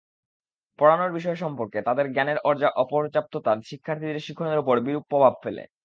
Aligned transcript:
পড়ানোর 0.79 1.11
বিষয় 1.17 1.37
সম্পর্কে 1.43 1.79
তাঁদের 1.81 2.07
জ্ঞানের 2.13 2.37
অপর্যাপ্ততা 2.83 3.51
শিক্ষার্থীদের 3.69 4.25
শিখনের 4.25 4.61
ওপর 4.63 4.75
বিরূপ 4.85 5.03
প্রভাব 5.11 5.33
ফেলে। 5.43 5.63